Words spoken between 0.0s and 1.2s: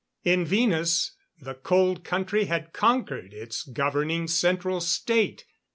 In Venus,